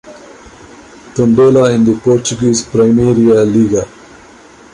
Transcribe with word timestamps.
Tondela 1.15 1.69
in 1.75 1.83
the 1.85 1.91
Portuguese 1.93 2.63
Primeira 2.65 3.43
Liga. 3.45 3.87